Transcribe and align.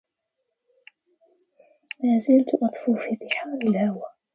ما 2.03 2.17
زلت 2.17 2.49
أطفو 2.63 2.93
في 2.95 3.09
بحار 3.21 3.53
الهوى 3.67 4.05